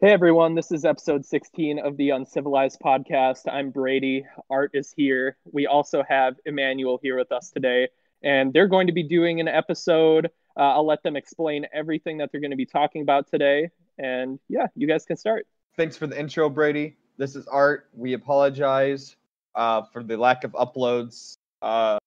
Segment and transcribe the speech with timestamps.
[0.00, 3.52] Hey everyone, this is episode 16 of the Uncivilized podcast.
[3.52, 4.24] I'm Brady.
[4.48, 5.36] Art is here.
[5.50, 7.88] We also have Emanuel here with us today,
[8.22, 10.26] and they're going to be doing an episode.
[10.56, 13.70] Uh, I'll let them explain everything that they're going to be talking about today.
[13.98, 15.48] And yeah, you guys can start.
[15.76, 16.94] Thanks for the intro, Brady.
[17.16, 17.88] This is Art.
[17.92, 19.16] We apologize
[19.56, 21.38] uh, for the lack of uploads.
[21.60, 21.98] Uh,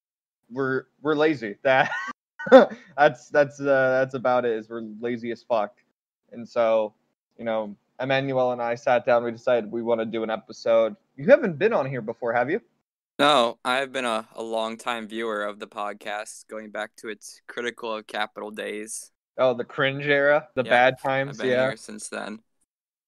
[0.49, 1.57] we're we're lazy.
[1.63, 1.91] That
[2.95, 4.53] that's that's uh, that's about it.
[4.53, 5.75] Is we're lazy as fuck,
[6.31, 6.93] and so
[7.41, 9.23] you know Emanuel and I sat down.
[9.23, 10.95] We decided we want to do an episode.
[11.15, 12.61] You haven't been on here before, have you?
[13.17, 17.41] No, I've been a, a long time viewer of the podcast, going back to its
[17.47, 19.11] critical of capital days.
[19.39, 21.39] Oh, the cringe era, the Yeah, bad times.
[21.39, 21.69] Yeah.
[21.69, 22.41] here since then.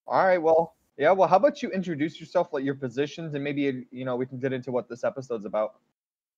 [0.07, 0.41] All right.
[0.41, 1.11] Well, yeah.
[1.11, 4.39] Well, how about you introduce yourself, like your positions, and maybe you know we can
[4.39, 5.75] get into what this episode's about.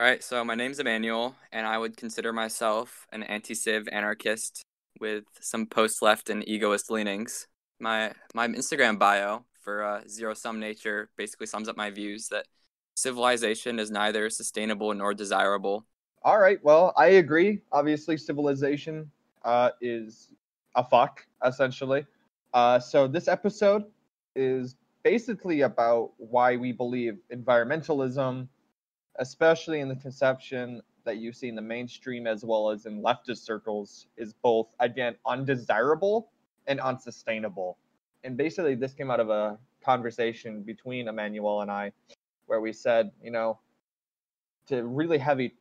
[0.01, 4.63] All right, so my name's Emanuel, and I would consider myself an anti-civ anarchist
[4.99, 7.47] with some post-left and egoist leanings.
[7.79, 12.47] My my Instagram bio for uh, zero sum nature basically sums up my views that
[12.95, 15.85] civilization is neither sustainable nor desirable.
[16.23, 16.63] All right.
[16.63, 17.61] Well, I agree.
[17.71, 19.11] Obviously, civilization
[19.43, 20.29] uh, is
[20.75, 22.05] a fuck, essentially.
[22.53, 23.83] Uh, so this episode
[24.35, 28.47] is basically about why we believe environmentalism,
[29.19, 33.45] especially in the conception that you see in the mainstream as well as in leftist
[33.45, 36.31] circles, is both again undesirable
[36.67, 37.77] and unsustainable.
[38.23, 41.91] And basically, this came out of a conversation between Emanuel and I,
[42.47, 43.59] where we said, you know,
[44.67, 45.51] to really have a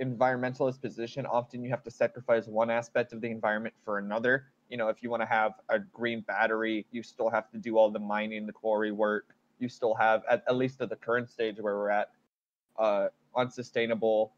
[0.00, 4.46] environmentalist position, often you have to sacrifice one aspect of the environment for another.
[4.68, 7.78] You know, if you want to have a green battery, you still have to do
[7.78, 9.34] all the mining, the quarry work.
[9.58, 12.10] You still have, at, at least at the current stage where we're at,
[12.78, 14.32] uh, unsustainable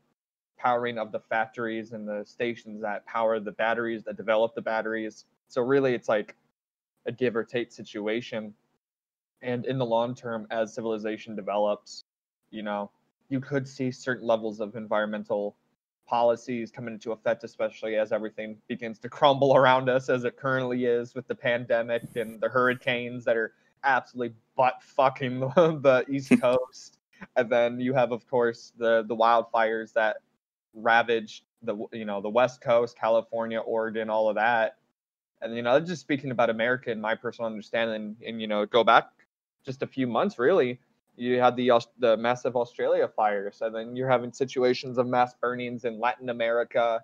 [0.59, 5.25] powering of the factories and the stations that power the batteries, that develop the batteries.
[5.51, 6.37] So really, it's like
[7.07, 8.55] a give or take situation.
[9.43, 12.05] And in the long term, as civilization develops,
[12.53, 12.91] you know,
[13.29, 15.57] you could see certain levels of environmental
[16.07, 20.85] policies come into effect, especially as everything begins to crumble around us as it currently
[20.85, 26.99] is with the pandemic and the hurricanes that are absolutely butt fucking the East Coast.
[27.35, 30.19] and then you have, of course, the the wildfires that
[30.75, 34.77] ravaged the you know the West Coast, California, Oregon, all of that.
[35.43, 38.85] And you know, just speaking about America and my personal understanding, and you know, go
[38.85, 39.09] back
[39.65, 40.81] just a few months, really,
[41.17, 45.85] you had the the massive Australia fires, and then you're having situations of mass burnings
[45.85, 47.03] in Latin America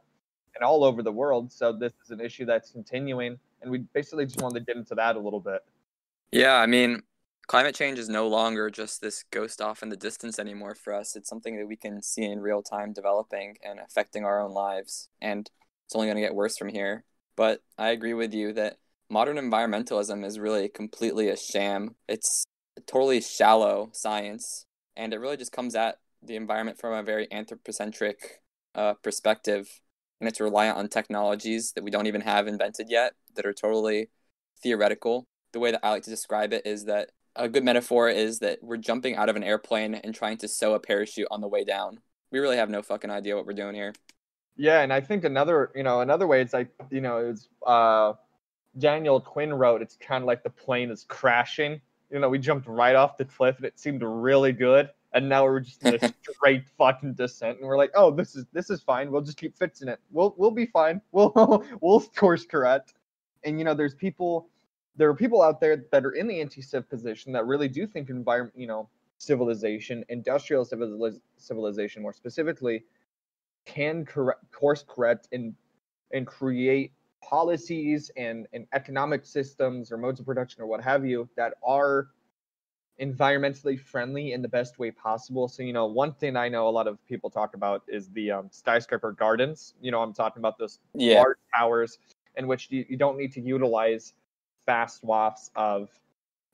[0.54, 1.52] and all over the world.
[1.52, 4.94] So this is an issue that's continuing, and we basically just wanted to get into
[4.94, 5.62] that a little bit.
[6.32, 7.02] Yeah, I mean,
[7.46, 11.16] climate change is no longer just this ghost off in the distance anymore for us.
[11.16, 15.08] It's something that we can see in real time developing and affecting our own lives.
[15.20, 15.50] And
[15.84, 17.04] it's only going to get worse from here.
[17.36, 18.78] But I agree with you that
[19.10, 21.96] modern environmentalism is really completely a sham.
[22.08, 22.44] It's
[22.76, 24.66] a totally shallow science.
[24.96, 28.42] And it really just comes at the environment from a very anthropocentric
[28.74, 29.68] uh, perspective.
[30.20, 34.08] And it's reliant on technologies that we don't even have invented yet that are totally
[34.62, 35.26] theoretical
[35.56, 38.58] the way that I like to describe it is that a good metaphor is that
[38.62, 41.64] we're jumping out of an airplane and trying to sew a parachute on the way
[41.64, 42.00] down.
[42.30, 43.94] We really have no fucking idea what we're doing here.
[44.56, 48.14] Yeah, and I think another, you know, another way it's like, you know, it's uh
[48.78, 51.80] Daniel Quinn wrote it's kind of like the plane is crashing.
[52.10, 55.44] You know, we jumped right off the cliff and it seemed really good, and now
[55.44, 58.82] we're just in a straight fucking descent, and we're like, oh, this is this is
[58.82, 59.10] fine.
[59.10, 60.00] We'll just keep fixing it.
[60.10, 61.00] We'll we'll be fine.
[61.12, 62.94] We'll we'll course correct.
[63.44, 64.48] And you know, there's people,
[64.96, 68.10] there are people out there that are in the anti-civ position that really do think
[68.10, 68.88] environment, you know,
[69.18, 72.84] civilization, industrial civiliz- civilization more specifically,
[73.66, 75.54] can correct, course correct and
[76.12, 81.28] and create policies and, and economic systems or modes of production or what have you
[81.36, 82.08] that are
[83.00, 85.48] environmentally friendly in the best way possible.
[85.48, 88.30] So, you know, one thing I know a lot of people talk about is the
[88.30, 89.74] um, skyscraper gardens.
[89.80, 91.24] You know, I'm talking about those Yeah.
[91.24, 91.98] large towers
[92.36, 94.14] in which you, you don't need to utilize
[94.66, 95.90] fast swaths of,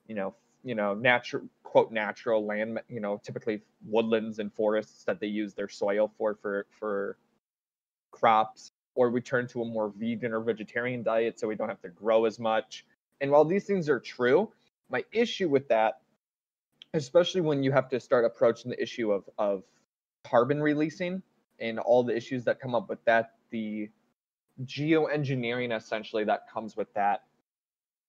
[0.09, 5.21] you know, you know, natural quote natural land, you know, typically woodlands and forests that
[5.21, 7.19] they use their soil for for for
[8.11, 11.81] crops, or we turn to a more vegan or vegetarian diet so we don't have
[11.83, 12.85] to grow as much.
[13.21, 14.53] And while these things are true,
[14.91, 16.01] my issue with that,
[16.95, 19.65] especially when you have to start approaching the issue of of
[20.25, 21.23] carbon releasing
[21.59, 23.89] and all the issues that come up with that, the
[24.65, 27.25] geoengineering essentially that comes with that.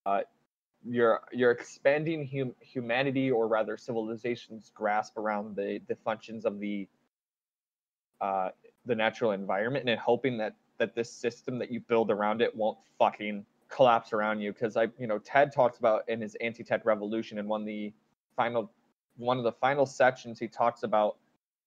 [0.06, 0.22] Uh,
[0.88, 6.88] you're you're expanding hum- humanity or rather civilization's grasp around the the functions of the
[8.22, 8.50] uh,
[8.86, 12.78] the natural environment and hoping that that this system that you build around it won't
[12.98, 14.52] fucking collapse around you.
[14.54, 17.94] Because I, you know, Ted talks about in his anti-tech revolution and one the
[18.36, 18.72] final
[19.18, 21.18] one of the final sections he talks about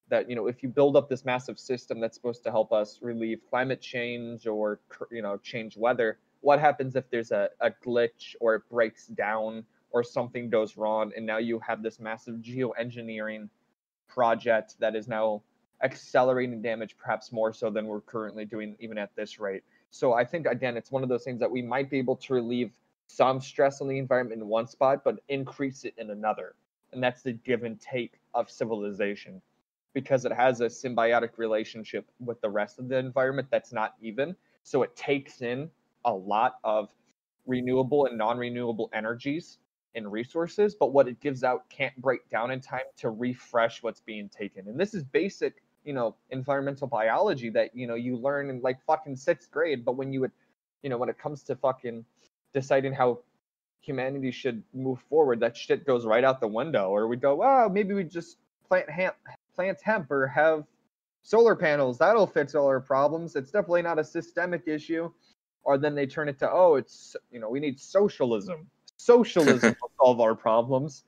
[0.09, 2.99] that you know if you build up this massive system that's supposed to help us
[3.03, 4.81] relieve climate change or
[5.11, 9.65] you know change weather what happens if there's a, a glitch or it breaks down
[9.91, 13.49] or something goes wrong and now you have this massive geoengineering
[14.07, 15.43] project that is now
[15.83, 19.65] accelerating damage perhaps more so than we're currently doing even at this rate.
[19.91, 22.35] So i think again it's one of those things that we might be able to
[22.35, 22.71] relieve
[23.09, 26.55] some stress on the environment in one spot but increase it in another.
[26.93, 29.43] And that's the give and take of civilization
[29.95, 34.37] because it has a symbiotic relationship with the rest of the environment that's not even.
[34.63, 35.71] So it takes in
[36.07, 36.89] a lot of
[37.47, 39.59] renewable and non-renewable energies
[39.95, 44.01] and resources but what it gives out can't break down in time to refresh what's
[44.01, 44.69] being taken.
[44.69, 48.79] And this is basic you know environmental biology that you know you learn in like
[48.87, 50.33] fucking sixth grade but when you would
[50.83, 52.05] you know when it comes to fucking
[52.53, 53.21] deciding how
[53.81, 56.89] humanity should move forward that shit goes right out the window.
[56.91, 58.39] Or we go oh maybe we just
[58.69, 59.15] plant hemp
[59.55, 60.65] plant hemp or have
[61.23, 61.99] solar panels.
[61.99, 63.35] That'll fix all our problems.
[63.35, 65.11] It's definitely not a systemic issue
[65.67, 68.67] or then they turn it to oh it's you know we need socialism
[68.97, 71.05] socialism will solve our problems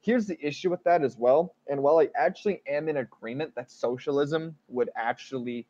[0.00, 1.54] here's the issue with that as well.
[1.68, 5.66] And while I actually am in agreement that socialism would actually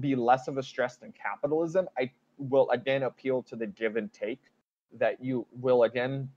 [0.00, 4.12] be less of a stress than capitalism, I will again appeal to the give and
[4.12, 4.40] take
[4.96, 6.30] that you will again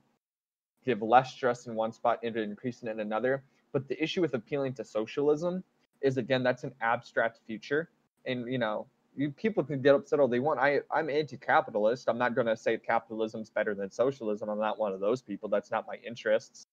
[0.84, 3.44] give less stress in one spot and increase it in another.
[3.72, 5.62] But the issue with appealing to socialism
[6.00, 7.88] is again that's an abstract future.
[8.26, 10.58] And you know, you people can get upset all they want.
[10.60, 12.08] I I'm anti-capitalist.
[12.08, 14.48] I'm not going to say capitalism's better than socialism.
[14.48, 15.48] I'm not one of those people.
[15.48, 16.66] That's not my interests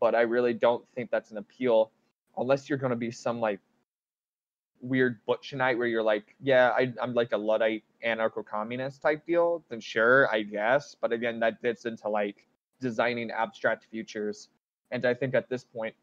[0.00, 1.92] but I really don't think that's an appeal
[2.38, 3.60] unless you're going to be some like
[4.80, 9.62] weird Bookchinite where you're like, yeah, I, am like a Luddite anarcho communist type deal,
[9.68, 10.96] then sure, I guess.
[10.98, 12.46] But again, that fits into like
[12.80, 14.48] designing abstract futures.
[14.90, 15.94] And I think at this point,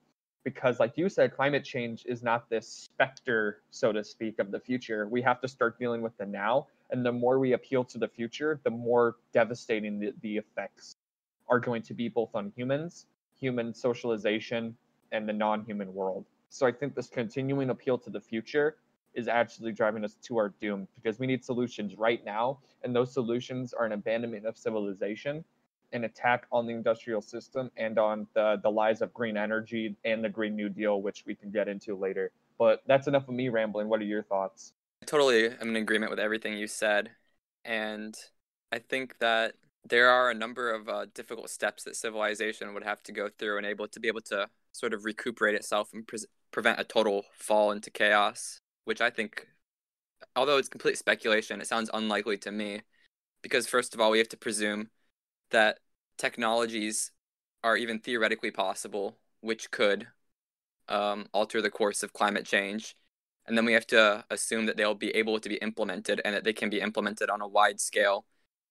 [0.48, 4.62] because like you said, climate change is not this specter, so to speak, of the
[4.62, 5.06] future.
[5.06, 6.68] We have to start dealing with the now.
[6.90, 10.96] And the more we appeal to the future, the more devastating the, the effects
[11.50, 13.08] are going to be both on humans
[13.38, 14.74] human socialization
[15.12, 16.24] and the non-human world.
[16.50, 18.78] So I think this continuing appeal to the future
[19.16, 23.14] is actually driving us to our doom because we need solutions right now, and those
[23.14, 25.44] solutions are an abandonment of civilization,
[25.94, 30.24] an attack on the industrial system, and on the the lies of green energy and
[30.24, 32.32] the Green New Deal, which we can get into later.
[32.58, 33.88] But that's enough of me rambling.
[33.88, 34.74] What are your thoughts?
[35.06, 37.12] Totally, I'm in agreement with everything you said,
[37.64, 38.16] and
[38.72, 39.54] I think that
[39.90, 43.58] there are a number of uh, difficult steps that civilization would have to go through
[43.58, 46.20] and able to be able to sort of recuperate itself and pre-
[46.52, 49.48] prevent a total fall into chaos which i think
[50.36, 52.82] although it's complete speculation it sounds unlikely to me
[53.42, 54.90] because first of all we have to presume
[55.52, 55.80] that
[56.18, 57.12] technologies
[57.64, 60.08] are even theoretically possible which could
[60.90, 62.96] um, alter the course of climate change
[63.48, 66.44] and then we have to assume that they'll be able to be implemented and that
[66.44, 68.26] they can be implemented on a wide scale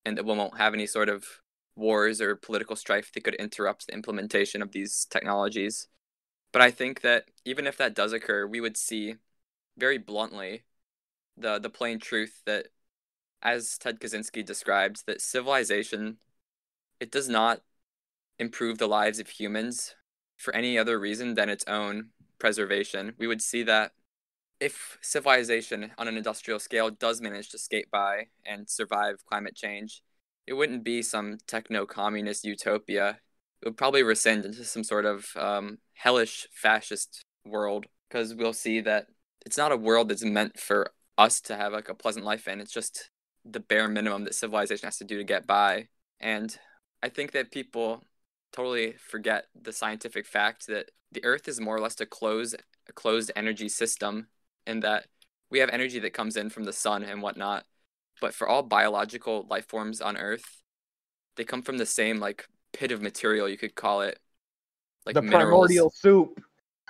[0.04, 1.24] and that we won't have any sort of
[1.74, 5.88] wars or political strife that could interrupt the implementation of these technologies.
[6.52, 9.16] But I think that even if that does occur, we would see
[9.78, 10.64] very bluntly
[11.36, 12.68] the the plain truth that
[13.42, 16.18] as Ted Kaczynski described, that civilization
[17.00, 17.60] it does not
[18.38, 19.94] improve the lives of humans
[20.36, 23.14] for any other reason than its own preservation.
[23.18, 23.92] We would see that
[24.60, 30.02] if civilization on an industrial scale does manage to skate by and survive climate change,
[30.46, 33.18] it wouldn't be some techno communist utopia.
[33.62, 38.80] It would probably rescind into some sort of um, hellish fascist world because we'll see
[38.80, 39.06] that
[39.44, 42.60] it's not a world that's meant for us to have like a pleasant life in.
[42.60, 43.10] It's just
[43.44, 45.88] the bare minimum that civilization has to do to get by.
[46.20, 46.56] And
[47.06, 48.02] I think that people
[48.52, 52.56] totally forget the scientific fact that the Earth is more or less a closed,
[52.88, 54.26] a closed energy system
[54.66, 55.06] and that
[55.48, 57.64] we have energy that comes in from the sun and whatnot.
[58.20, 60.64] But for all biological life forms on Earth,
[61.36, 64.18] they come from the same like pit of material, you could call it.
[65.04, 65.68] Like the minerals.
[65.68, 66.40] primordial soup.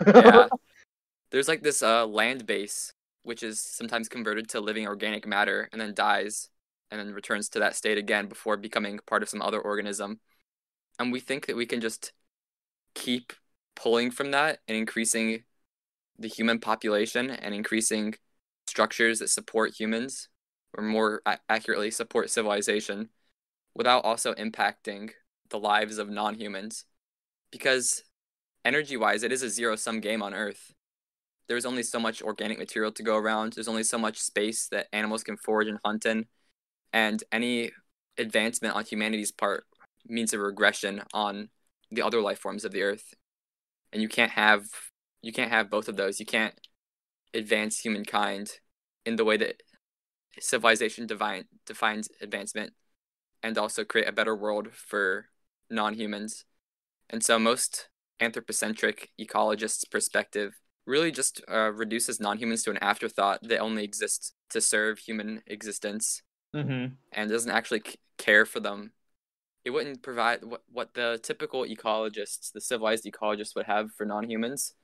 [0.06, 0.48] yeah.
[1.30, 2.90] There's like this uh, land base,
[3.22, 6.48] which is sometimes converted to living organic matter and then dies
[6.90, 10.20] and then returns to that state again before becoming part of some other organism.
[10.98, 12.12] And we think that we can just
[12.94, 13.32] keep
[13.74, 15.44] pulling from that and increasing
[16.18, 18.14] the human population and increasing
[18.66, 20.28] structures that support humans,
[20.76, 23.10] or more accurately, support civilization,
[23.74, 25.10] without also impacting
[25.50, 26.84] the lives of non humans.
[27.52, 28.02] Because
[28.64, 30.72] energy wise, it is a zero sum game on Earth.
[31.48, 34.88] There's only so much organic material to go around, there's only so much space that
[34.92, 36.26] animals can forage and hunt in,
[36.96, 37.72] and any
[38.16, 39.66] advancement on humanity's part
[40.08, 41.50] means a regression on
[41.90, 43.12] the other life forms of the earth.
[43.92, 44.64] And you can't have
[45.20, 46.18] you can't have both of those.
[46.18, 46.54] You can't
[47.34, 48.60] advance humankind
[49.04, 49.62] in the way that
[50.40, 52.72] civilization divine, defines advancement
[53.42, 55.26] and also create a better world for
[55.68, 56.46] non-humans.
[57.10, 60.54] And so most anthropocentric ecologists perspective
[60.86, 66.22] really just uh, reduces non-humans to an afterthought that only exists to serve human existence
[66.56, 66.94] Mm-hmm.
[67.12, 68.92] and doesn't actually c- care for them.
[69.64, 74.28] It wouldn't provide what, what the typical ecologists, the civilized ecologists, would have for non
[74.30, 74.74] humans,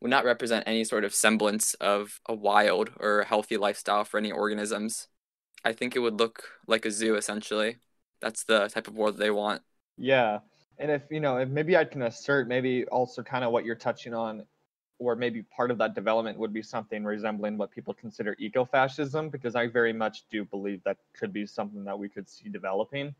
[0.00, 4.32] would not represent any sort of semblance of a wild or healthy lifestyle for any
[4.32, 5.08] organisms.
[5.64, 7.76] I think it would look like a zoo essentially.
[8.20, 9.62] That's the type of world they want.
[9.96, 10.38] Yeah.
[10.78, 13.74] And if, you know, if maybe I can assert maybe also kind of what you're
[13.74, 14.44] touching on,
[15.00, 19.56] or maybe part of that development would be something resembling what people consider ecofascism, because
[19.56, 23.14] I very much do believe that could be something that we could see developing.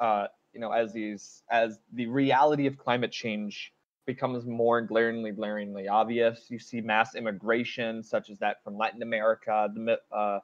[0.00, 3.74] Uh, you know, as these, as the reality of climate change
[4.06, 9.70] becomes more glaringly, glaringly obvious, you see mass immigration, such as that from Latin America,
[9.74, 10.40] the uh,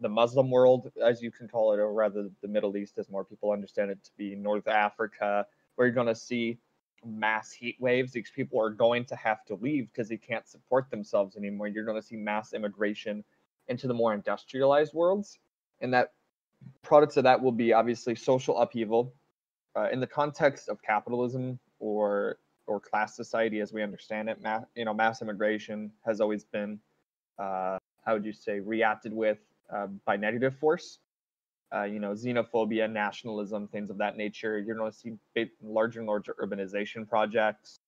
[0.00, 3.24] the Muslim world, as you can call it, or rather the Middle East, as more
[3.24, 5.46] people understand it to be North Africa,
[5.76, 6.58] where you're going to see
[7.06, 8.12] mass heat waves.
[8.12, 11.68] These people are going to have to leave because they can't support themselves anymore.
[11.68, 13.24] You're going to see mass immigration
[13.68, 15.38] into the more industrialized worlds,
[15.80, 16.12] and that
[16.82, 19.12] products of that will be obviously social upheaval
[19.76, 24.42] uh, in the context of capitalism or or class society as we understand it.
[24.42, 26.78] Ma- you know, mass immigration has always been
[27.38, 29.38] uh, how would you say reacted with
[29.74, 30.98] uh, by negative force
[31.72, 34.58] uh, you know, xenophobia, nationalism, things of that nature.
[34.58, 37.80] You're going to see big, larger and larger urbanization projects,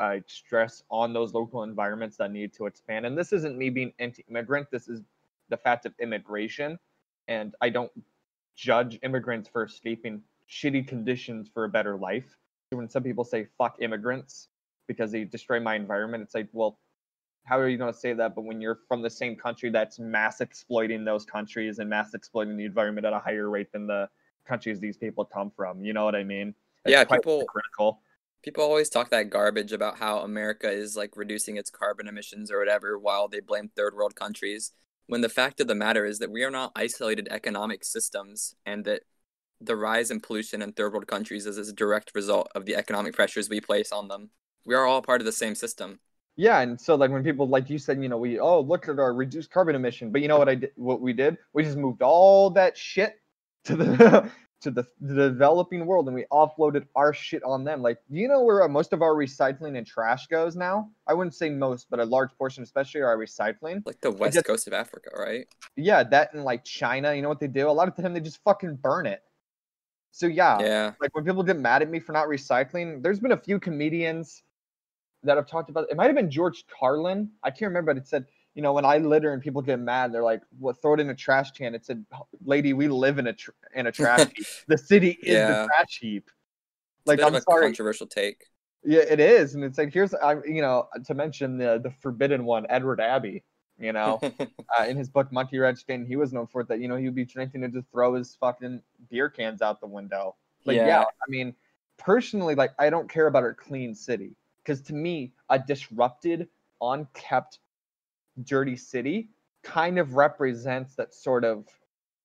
[0.00, 3.06] uh, stress on those local environments that need to expand.
[3.06, 4.68] And this isn't me being anti-immigrant.
[4.70, 5.02] This is
[5.48, 6.78] the fact of immigration,
[7.28, 7.92] and I don't
[8.56, 12.36] judge immigrants for escaping shitty conditions for a better life.
[12.70, 14.48] When some people say "fuck immigrants"
[14.86, 16.78] because they destroy my environment, it's like, well,
[17.44, 18.34] how are you going to say that?
[18.34, 22.56] But when you're from the same country that's mass exploiting those countries and mass exploiting
[22.56, 24.08] the environment at a higher rate than the
[24.46, 26.54] countries these people come from, you know what I mean?
[26.84, 28.00] It's Yeah, people- critical.
[28.42, 32.58] People always talk that garbage about how America is like reducing its carbon emissions or
[32.58, 34.72] whatever while they blame third world countries.
[35.06, 38.84] When the fact of the matter is that we are not isolated economic systems and
[38.84, 39.04] that
[39.62, 43.14] the rise in pollution in third world countries is a direct result of the economic
[43.14, 44.28] pressures we place on them.
[44.66, 46.00] We are all part of the same system.
[46.36, 48.98] Yeah, and so like when people like you said, you know, we oh look at
[48.98, 50.70] our reduced carbon emission, but you know what I did?
[50.76, 51.38] What we did?
[51.52, 53.20] We just moved all that shit
[53.64, 54.30] to the
[54.62, 57.82] to the, the developing world, and we offloaded our shit on them.
[57.82, 60.90] Like, do you know where uh, most of our recycling and trash goes now?
[61.06, 63.82] I wouldn't say most, but a large portion, especially our recycling.
[63.86, 65.46] Like the west just- coast of Africa, right?
[65.76, 67.68] Yeah, that and like China, you know what they do?
[67.68, 69.22] A lot of the time they just fucking burn it.
[70.10, 70.92] So yeah, Yeah.
[71.00, 74.42] like when people get mad at me for not recycling, there's been a few comedians
[75.24, 77.30] that have talked about it might have been George Carlin.
[77.42, 80.12] I can't remember, but it said, you know, when I litter and people get mad,
[80.12, 80.80] they're like, "What?
[80.80, 82.04] Throw it in a trash can." It said,
[82.44, 84.46] "Lady, we live in a tr- in a trash heap.
[84.68, 85.48] The city is Yeah.
[85.62, 86.30] the trash heap."
[87.06, 87.66] Like, I'm sorry.
[87.66, 88.44] controversial take.
[88.84, 92.44] Yeah, it is, and it's like here's, I, you know, to mention the the forbidden
[92.44, 93.42] one, Edward Abbey.
[93.76, 94.20] You know,
[94.78, 97.06] uh, in his book Monkey Game, he was known for it that you know he
[97.06, 100.36] would be drinking and just throw his fucking beer cans out the window.
[100.64, 100.86] Like, yeah.
[100.86, 101.00] Yeah.
[101.02, 101.54] I mean,
[101.98, 106.48] personally, like, I don't care about a clean city because to me, a disrupted,
[106.80, 107.60] unkept,
[108.42, 109.30] dirty city
[109.62, 111.68] kind of represents that sort of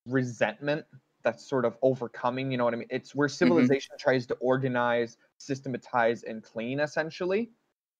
[0.05, 0.86] resentment,
[1.24, 2.51] that sort of overcoming.
[2.51, 2.88] You know what I mean?
[2.89, 7.51] It's where civilization tries to organize, systematize, and clean, essentially.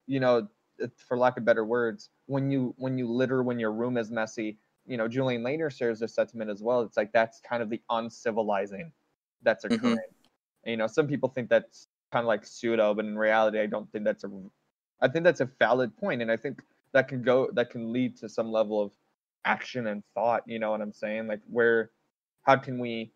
[0.08, 0.50] You know,
[0.98, 4.60] for lack of better words, when you when you litter when your room is messy,
[4.86, 6.81] you know, Julian Langer shares this sentiment as well.
[6.81, 8.91] It's like that's kind of the uncivilizing
[9.43, 10.00] that's Mhm.
[10.00, 10.08] occurring.
[10.65, 13.65] And, you know, some people think that's kind of like pseudo, but in reality, I
[13.65, 14.29] don't think that's a.
[15.01, 16.61] I think that's a valid point, and I think
[16.93, 18.91] that can go that can lead to some level of
[19.45, 20.43] action and thought.
[20.45, 21.27] You know what I'm saying?
[21.27, 21.91] Like where,
[22.43, 23.11] how can we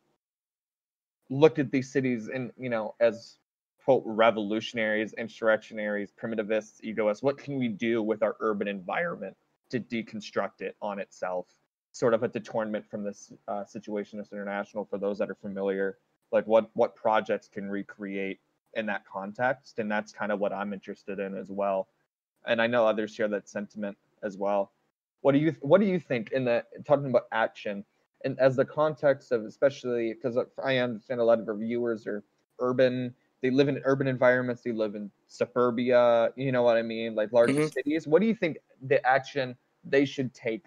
[1.30, 3.38] look at these cities and you know as
[3.84, 7.24] quote revolutionaries, insurrectionaries, primitivists, egoists?
[7.24, 9.36] What can we do with our urban environment
[9.70, 11.48] to deconstruct it on itself?
[11.92, 15.98] Sort of a deterrent from this uh, Situationist International for those that are familiar.
[16.32, 18.40] Like what what projects can recreate
[18.76, 21.90] in that context, and that's kind of what I'm interested in as well.
[22.46, 24.74] And I know others share that sentiment as well.
[25.22, 27.86] What do you what do you think in the talking about action
[28.26, 32.24] and as the context of especially because I understand a lot of our viewers are
[32.60, 37.16] urban, they live in urban environments, they live in suburbia, you know what I mean,
[37.16, 37.74] like larger Mhm.
[37.74, 38.08] cities.
[38.08, 40.66] What do you think the action they should take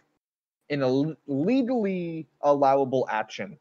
[0.68, 0.88] in a
[1.26, 3.58] legally allowable action?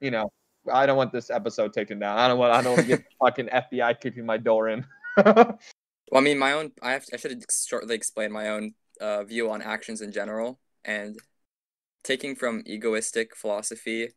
[0.00, 0.32] You know,
[0.72, 2.18] I don't want this episode taken down.
[2.18, 2.52] I don't want.
[2.52, 4.86] I don't want to get fucking FBI kicking my door in.
[6.10, 6.72] Well, I mean, my own.
[6.82, 7.06] I have.
[7.12, 11.16] I should shortly explain my own uh, view on actions in general, and
[12.02, 14.10] taking from egoistic philosophy,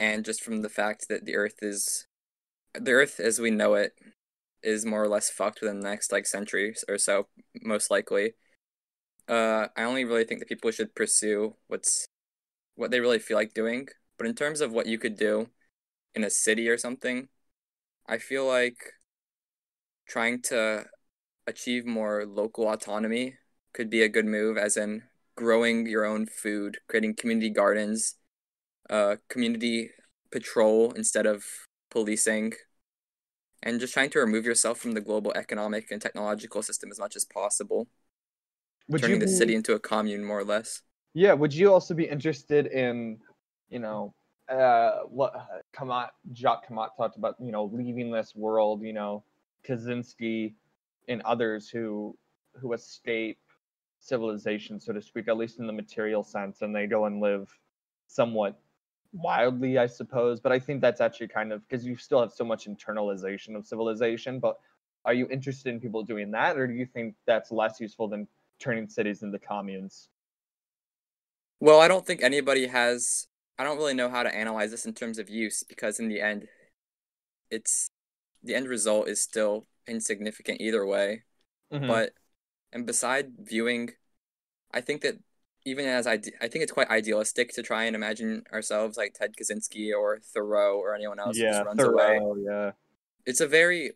[0.00, 2.06] and just from the fact that the Earth is,
[2.74, 3.94] the Earth as we know it,
[4.62, 7.26] is more or less fucked within the next like century or so,
[7.62, 8.34] most likely.
[9.28, 12.06] Uh, I only really think that people should pursue what's
[12.76, 13.88] what they really feel like doing.
[14.18, 15.48] But in terms of what you could do
[16.14, 17.28] in a city or something,
[18.06, 18.94] I feel like
[20.06, 20.84] trying to
[21.46, 23.36] achieve more local autonomy
[23.72, 25.02] could be a good move, as in
[25.36, 28.14] growing your own food, creating community gardens,
[28.88, 29.90] uh, community
[30.30, 31.44] patrol instead of
[31.90, 32.52] policing,
[33.62, 37.16] and just trying to remove yourself from the global economic and technological system as much
[37.16, 37.88] as possible.
[38.88, 40.82] Would turning you the city into a commune, more or less.
[41.14, 43.18] Yeah, would you also be interested in,
[43.68, 44.14] you know,
[44.48, 49.24] uh, what uh, Camatte, Jacques Camatte talked about, you know, leaving this world, you know,
[49.66, 50.54] Kaczynski
[51.08, 52.16] and others who
[52.60, 53.38] who escape
[53.98, 57.48] civilization, so to speak, at least in the material sense, and they go and live
[58.06, 58.60] somewhat
[59.12, 60.40] wildly, I suppose.
[60.40, 63.66] But I think that's actually kind of because you still have so much internalization of
[63.66, 64.40] civilization.
[64.40, 64.58] But
[65.04, 68.28] are you interested in people doing that, or do you think that's less useful than
[68.58, 70.08] turning cities into communes?
[71.60, 73.26] Well, I don't think anybody has.
[73.58, 76.20] I don't really know how to analyze this in terms of use because in the
[76.20, 76.48] end,
[77.50, 77.88] it's
[78.42, 81.22] the end result is still insignificant either way.
[81.72, 81.88] Mhm.
[81.88, 82.12] But
[82.72, 83.90] and beside viewing,
[84.72, 85.18] I think that
[85.64, 89.34] even as I, I think it's quite idealistic to try and imagine ourselves like Ted
[89.34, 92.18] Kaczynski or Thoreau or anyone else who yeah, just runs away.
[92.18, 92.72] Thoreau, yeah.
[93.24, 93.92] It's a very,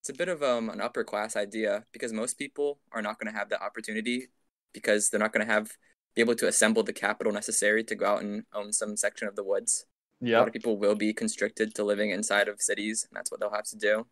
[0.00, 3.32] it's a bit of um an upper class idea because most people are not going
[3.32, 4.28] to have that opportunity
[4.74, 5.70] because they're not going to have
[6.18, 9.36] be able to assemble the capital necessary to go out and own some section of
[9.36, 9.86] the woods.
[10.20, 10.38] Yeah.
[10.38, 13.38] A lot of people will be constricted to living inside of cities, and that's what
[13.38, 14.04] they'll have to do.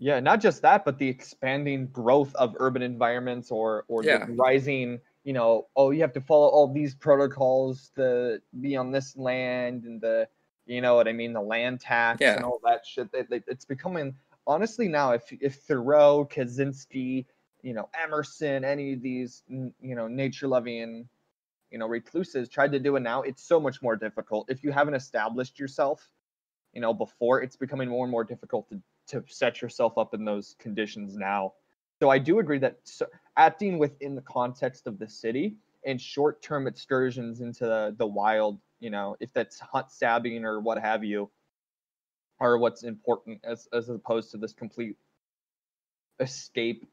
[0.00, 4.26] Yeah, not just that, but the expanding growth of urban environments or or Yeah.
[4.26, 8.90] the rising, you know, oh, you have to follow all these protocols to be on
[8.90, 10.26] this land and the,
[10.66, 12.34] you know what I mean, the land tax Yeah.
[12.34, 13.08] and all that shit.
[13.14, 14.16] It, it- it's becoming
[14.48, 17.24] honestly now, if if Thoreau, Kaczynski,
[17.62, 21.08] you know, Emerson, any of these, you know, nature loving,
[21.72, 24.50] you know, recluses tried to do it now, it's so much more difficult.
[24.50, 26.06] If you haven't established yourself,
[26.72, 30.24] you know, before, it's becoming more and more difficult to to set yourself up in
[30.24, 31.54] those conditions now.
[32.00, 33.06] So I do agree that so,
[33.36, 38.90] acting within the context of the city and short-term excursions into the, the wild, you
[38.90, 41.30] know, if that's hunt stabbing or what have you,
[42.38, 44.96] are what's important as as opposed to this complete
[46.20, 46.86] escape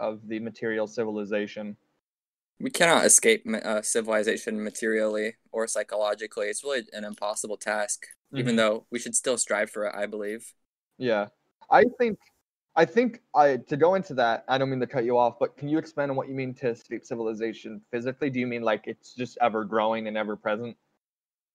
[0.00, 1.76] of the material civilization.
[2.60, 6.48] We cannot escape uh, civilization materially or psychologically.
[6.48, 8.56] It's really an impossible task, even Mhm.
[8.56, 10.52] though we should still strive for it, I believe.
[10.98, 11.28] Yeah,
[11.70, 12.18] I think,
[12.76, 14.44] I think I to go into that.
[14.48, 16.54] I don't mean to cut you off, but can you expand on what you mean
[16.54, 18.30] to escape civilization physically?
[18.30, 20.76] Do you mean like it's just ever growing and ever present?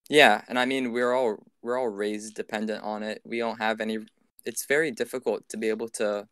[0.09, 3.21] Yeah, and I mean we're all we're all raised dependent on it.
[3.25, 3.99] We don't have any
[4.45, 6.27] it's very difficult to be able to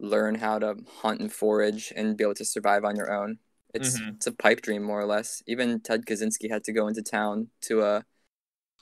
[0.00, 3.40] learn how to hunt and forage and be able to survive on your own.
[3.74, 4.16] It's Mhm.
[4.16, 5.42] it's a pipe dream more or less.
[5.46, 8.02] Even Ted Kaczynski had to go into town to uh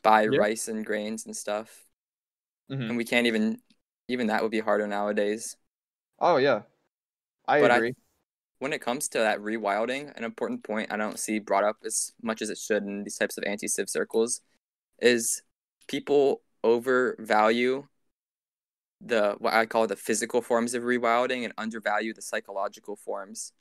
[0.02, 1.86] buy rice and grains and stuff.
[2.70, 2.88] Mhm.
[2.90, 3.62] And we can't even
[4.08, 5.56] even that would be harder nowadays.
[6.18, 6.62] Oh yeah,
[7.48, 7.96] I But I- agree.
[8.58, 12.12] when it comes to that rewilding, an important point I don't see brought up as
[12.22, 14.40] much as it should in these types of anti civ circles
[15.00, 15.42] is
[15.88, 17.88] people overvalue
[19.00, 23.52] the what I call the physical forms of rewilding and undervalue the psychological forms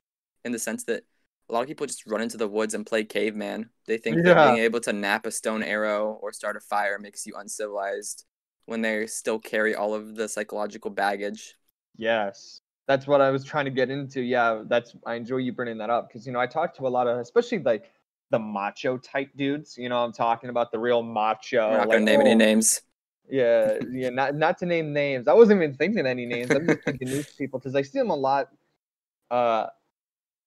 [0.45, 1.03] in the sense that
[1.51, 3.69] a lot of people just run into the woods and play caveman.
[3.85, 7.25] They think that being able to knap a stone arrow or start a fire makes
[7.25, 8.25] you uncivilized
[8.65, 11.55] when they still carry all of the psychological baggage.
[11.97, 14.21] Yes, that's what I was trying to get into.
[14.21, 16.89] Yeah, that's I enjoy you bringing that up because you know I talk to a
[16.89, 17.91] lot of, especially like
[18.29, 19.77] the macho type dudes.
[19.77, 21.69] You know, I'm talking about the real macho.
[21.69, 22.81] I'm not like, gonna name any "Oh, names.
[23.29, 25.27] Yeah, yeah, not not to name names.
[25.27, 26.55] I wasn't even thinking any names.
[26.55, 28.49] I'm just thinking these people because I see them a lot
[29.31, 29.67] uh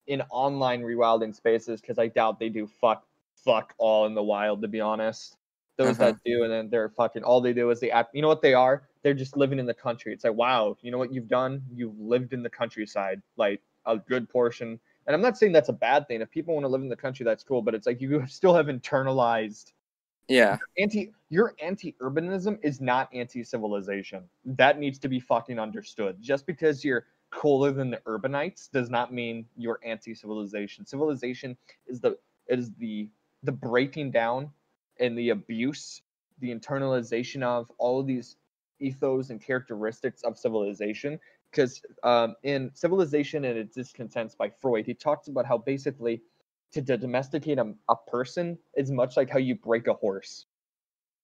[0.06, 4.62] in online rewilding spaces because I doubt they do fuck fuck all in the wild
[4.62, 5.36] to be honest.
[5.76, 6.12] Those Uh-huh.
[6.12, 8.42] that do and then they're fucking all they do is they act you know what
[8.42, 8.88] they are?
[9.02, 10.12] They're just living in the country.
[10.12, 11.62] It's like wow, you know what you've done?
[11.72, 14.78] You've lived in the countryside like a good portion.
[15.06, 16.22] And I'm not saying that's a bad thing.
[16.22, 17.60] If people want to live in the country, that's cool.
[17.62, 19.72] But it's like you still have internalized
[20.28, 20.58] Yeah.
[20.78, 24.24] anti your anti-urbanism is not anti-civilization.
[24.44, 26.16] That needs to be fucking understood.
[26.20, 30.86] Just because you're cooler than the urbanites does not mean you're anti-civilization.
[30.86, 32.16] Civilization is the
[32.48, 33.08] is the
[33.42, 34.50] the breaking down
[35.00, 36.02] and the abuse
[36.40, 38.36] the internalization of all of these
[38.80, 41.18] ethos and characteristics of civilization.
[41.50, 46.20] Because um, in Civilization and its Discontents by Freud, he talks about how basically
[46.72, 50.46] to domesticate a, a person is much like how you break a horse.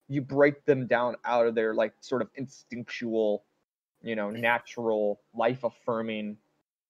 [0.08, 3.44] You break them down out of their like sort of instinctual,
[4.02, 6.36] you know, natural, life affirming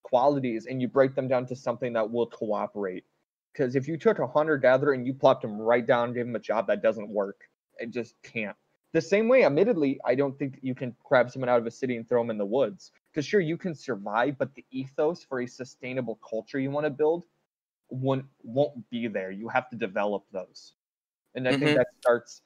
[0.02, 3.04] qualities and you break them down to something that will cooperate.
[3.52, 6.26] Because if you took a hunter gatherer and you plopped him right down and gave
[6.26, 7.48] him a job, that doesn't work.
[7.78, 8.56] It just can't.
[8.92, 11.96] The same way, admittedly, I don't think you can grab someone out of a city
[11.96, 12.90] and throw them in the woods.
[13.10, 16.90] Because sure, you can survive, but the ethos for a sustainable culture you want to
[16.90, 17.26] build
[17.88, 19.30] won't won't be there.
[19.30, 20.74] You have to develop those,
[21.34, 21.64] and I mm-hmm.
[21.64, 22.42] think that starts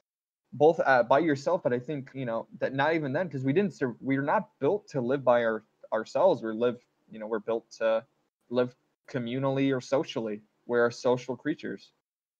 [0.53, 1.63] both uh, by yourself.
[1.63, 4.87] But I think you know that not even then, because we didn't we're not built
[4.89, 6.41] to live by our ourselves.
[6.41, 6.77] We're live
[7.09, 8.03] you know we're built to
[8.49, 8.75] live
[9.09, 10.41] communally or socially.
[10.65, 11.91] We're social creatures.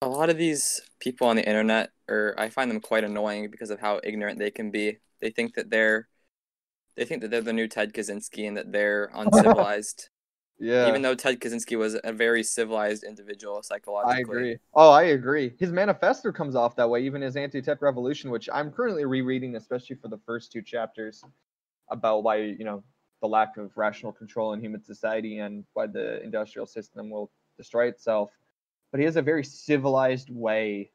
[0.01, 3.69] A lot of these people on the internet, or I find them quite annoying because
[3.69, 4.97] of how ignorant they can be.
[5.21, 6.07] They think that they're
[6.95, 10.09] they think that they're the new Ted Kaczynski and that they're uncivilized.
[10.59, 10.87] Yeah.
[10.87, 14.15] Even though Ted Kaczynski was a very civilized individual psychologically.
[14.15, 14.57] I agree.
[14.73, 15.53] Oh, I agree.
[15.59, 19.95] His manifesto comes off that way, even his anti-tech revolution, which I'm currently rereading, especially
[19.97, 21.23] for the first two chapters
[21.89, 22.83] about why, you know,
[23.21, 27.87] the lack of rational control in human society and why the industrial system will destroy
[27.87, 28.31] itself.
[28.91, 30.91] But he has a very civilized way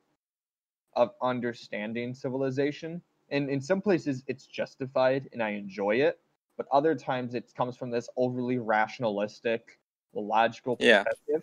[0.97, 6.19] of understanding civilization and in some places it's justified and I enjoy it,
[6.57, 9.79] but other times it comes from this overly rationalistic,
[10.15, 11.17] logical perspective.
[11.29, 11.39] Yeah.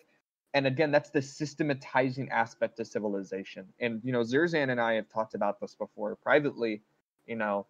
[0.53, 3.67] And again, that's the systematizing aspect of civilization.
[3.79, 6.81] And you know, Zerzan and I have talked about this before privately.
[7.25, 7.67] You know,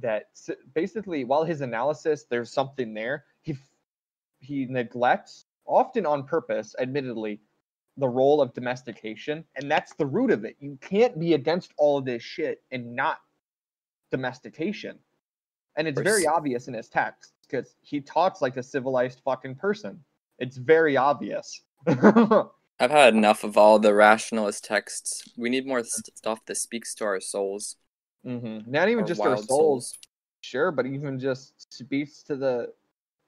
[0.00, 0.26] that
[0.74, 3.24] basically, while his analysis, there's something there.
[3.42, 3.56] He
[4.40, 7.40] he neglects, often on purpose, admittedly,
[7.96, 10.56] the role of domestication, and that's the root of it.
[10.60, 13.18] You can't be against all of this shit and not
[14.10, 14.98] domestication.
[15.78, 20.02] And it's very obvious in his text because he talks like a civilized fucking person.
[20.40, 21.62] It's very obvious.
[21.86, 25.32] I've had enough of all the rationalist texts.
[25.36, 27.76] We need more stuff that speaks to our souls.
[28.26, 28.70] Mm-hmm.
[28.70, 29.98] Not even our just our souls, souls,
[30.40, 32.72] sure, but even just speaks to the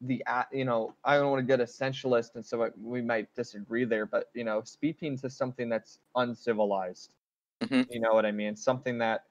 [0.01, 4.07] the you know I don't want to get essentialist, and so we might disagree there.
[4.07, 7.15] But you know, speaking to something that's uncivilized,
[7.63, 7.83] mm-hmm.
[7.91, 8.57] you know what I mean?
[8.57, 9.25] Something that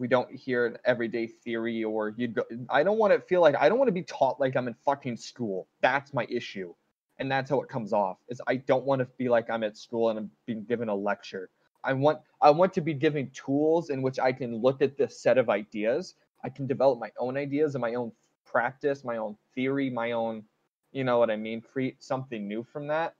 [0.00, 2.42] we don't hear an everyday theory, or you'd go.
[2.70, 4.74] I don't want to feel like I don't want to be taught like I'm in
[4.74, 5.68] fucking school.
[5.82, 6.74] That's my issue,
[7.18, 8.16] and that's how it comes off.
[8.28, 10.94] Is I don't want to be like I'm at school and I'm being given a
[10.94, 11.50] lecture.
[11.84, 15.20] I want I want to be given tools in which I can look at this
[15.20, 16.14] set of ideas.
[16.42, 18.10] I can develop my own ideas and my own
[18.46, 20.44] practice, my own theory, my own,
[20.92, 23.14] you know what I mean, create something new from that.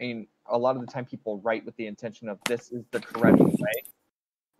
[0.00, 2.84] I mean, a lot of the time people write with the intention of this is
[2.90, 3.84] the correct way,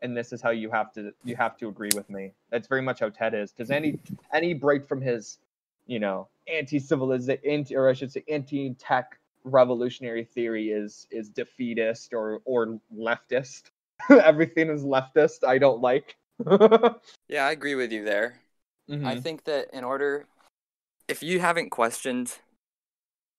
[0.03, 2.33] and this is how you have to you have to agree with me.
[2.51, 3.99] That's very much how Ted is, because any
[4.33, 5.39] any break from his,
[5.87, 12.41] you know, anti-civilization, anti, or I should say, anti-tech revolutionary theory is is defeatist or
[12.45, 13.71] or leftist.
[14.11, 15.47] Everything is leftist.
[15.47, 16.17] I don't like.
[17.29, 18.41] yeah, I agree with you there.
[18.89, 19.07] Mm-hmm.
[19.07, 20.27] I think that in order,
[21.09, 22.39] if you haven't questioned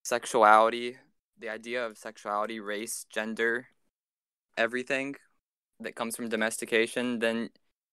[0.03, 0.97] sexuality,
[1.39, 3.67] the idea of sexuality, race, gender,
[4.57, 5.15] everything
[5.81, 7.49] that comes from domestication, then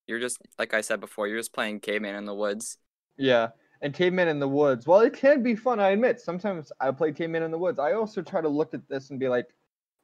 [0.06, 2.78] you're just, like I said before, you're just playing caveman in the woods.
[3.16, 3.48] Yeah.
[3.82, 6.20] And caveman in the woods, well, it can be fun, I admit.
[6.20, 7.78] Sometimes I play caveman in the woods.
[7.78, 9.48] I also try to look at this and be like,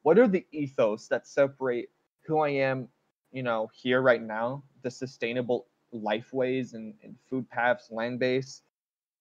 [0.02, 1.88] what are the ethos that separate
[2.26, 2.88] who I am,
[3.32, 8.62] you know, here right now, the sustainable lifeways and, and food paths, land base,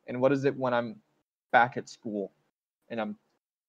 [0.07, 0.97] and what is it when I'm
[1.51, 2.33] back at school
[2.89, 3.15] and I'm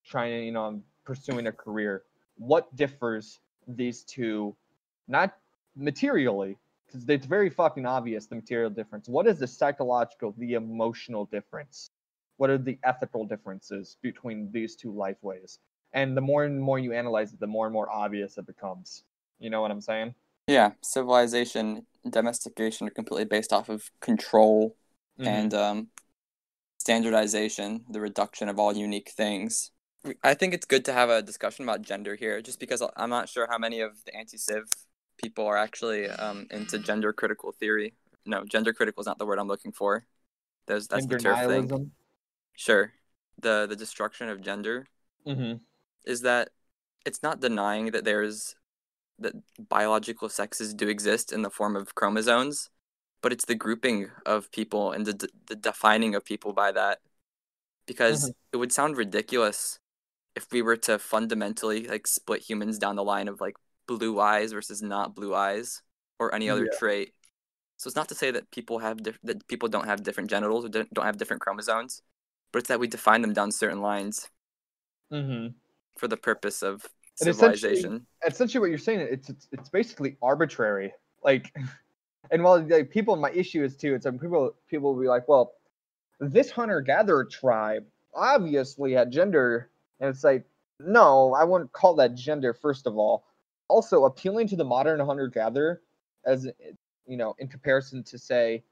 [0.05, 2.03] trying to, you know, I'm pursuing a career?
[2.37, 4.57] What differs these two,
[5.12, 5.37] not
[5.77, 9.09] materially, because it's very fucking obvious the material difference.
[9.09, 11.90] What is the psychological, the emotional difference?
[12.38, 15.59] What are the ethical differences between these two lifeways?
[15.92, 19.05] And the more and more you analyze it, the more and more obvious it becomes.
[19.38, 20.14] You know what I'm saying?
[20.48, 24.77] Yeah, civilization, domestication are completely based off of control
[25.18, 25.29] mm-hmm.
[25.29, 25.88] and um,
[26.79, 29.70] standardization, the reduction of all unique things.
[30.25, 33.29] I think it's good to have a discussion about gender here, just because I'm not
[33.29, 34.64] sure how many of the anti-civ
[35.23, 37.95] people are actually um, into gender critical theory.
[38.27, 40.05] No, gender critical is not the word I'm looking for.
[40.67, 41.91] There's that's gender the turf thing.
[42.55, 42.93] Sure,
[43.41, 44.87] the the destruction of gender
[45.27, 45.55] mm-hmm.
[46.05, 46.51] is that
[47.07, 48.55] it's not denying that there's
[49.19, 49.35] that
[49.69, 52.71] biological sexes do exist in the form of chromosomes,
[53.23, 56.99] but it's the grouping of people and the, the defining of people by that.
[57.87, 58.33] Because mm-hmm.
[58.53, 59.79] it would sound ridiculous
[60.35, 64.53] if we were to fundamentally like split humans down the line of like blue eyes
[64.53, 65.83] versus not blue eyes.
[66.18, 66.79] or any other Yeah.
[66.79, 67.14] trait.
[67.79, 70.64] So it's not to say that people have diff- that people don't have different genitals
[70.64, 72.01] or don't don't have different chromosomes,
[72.53, 74.31] but it's that we define them down certain lines
[75.12, 75.49] Mm-hmm.
[75.99, 76.87] for the purpose of
[77.21, 78.07] And essentially- civilization.
[78.25, 81.53] essentially what you're saying it's it's, it's basically arbitrary like
[82.31, 85.27] and while like people my issue is too it's like people people will be like
[85.29, 85.55] well
[86.21, 90.45] this hunter gatherer tribe obviously had gender and it's like
[90.79, 93.25] no i wouldn't call that gender first of all
[93.73, 95.81] also appealing to the modern hunter gatherer
[96.25, 96.49] as
[97.07, 98.63] you know in comparison to say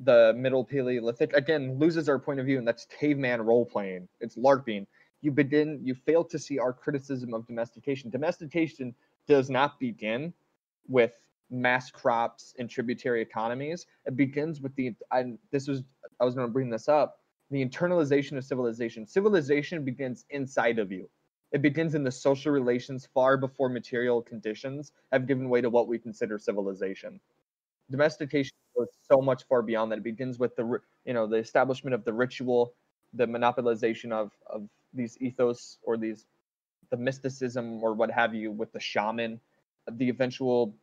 [0.00, 4.36] the middle paleolithic again loses our point of view and that's caveman role playing it's
[4.36, 4.86] larping
[5.24, 8.10] you begin you fail to see our criticism of domestication.
[8.10, 8.94] Domestication
[9.26, 10.34] does not begin
[10.86, 11.12] with
[11.50, 13.86] mass crops and tributary economies.
[14.04, 15.82] It begins with the and this was
[16.20, 19.06] i was going to bring this up the internalization of civilization.
[19.06, 21.08] Civilization begins inside of you
[21.54, 25.86] it begins in the social relations far before material conditions have given way to what
[25.86, 27.20] we consider civilization.
[27.92, 29.98] Domestication goes so much far beyond that.
[29.98, 32.74] It begins with the you know the establishment of the ritual
[33.14, 36.26] the monopolization of of these ethos or these
[36.90, 39.40] the mysticism or what have you with the shaman.
[39.88, 40.74] The eventual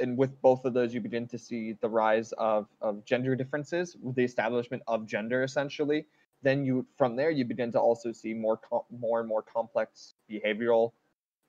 [0.00, 3.94] and with both of those you begin to see the rise of of gender differences
[4.00, 6.06] with the establishment of gender essentially
[6.44, 10.14] then you from there you begin to also see more co- more and more complex
[10.30, 10.92] behavioral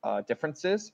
[0.03, 0.93] uh, differences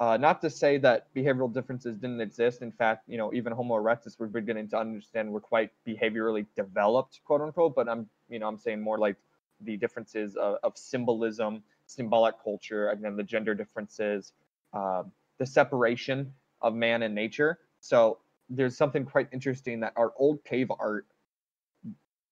[0.00, 2.62] uh, not to say that behavioral differences didn't exist.
[2.62, 7.20] In fact, you know, even Homo erectus, we're beginning to understand we're quite behaviorally developed,
[7.24, 7.76] quote unquote.
[7.76, 9.16] But I'm, you know, I'm saying more like
[9.60, 14.32] the differences of, of symbolism, symbolic culture, again, the gender differences,
[14.72, 15.02] uh,
[15.38, 17.58] the separation of man and nature.
[17.80, 21.06] So there's something quite interesting that our old cave art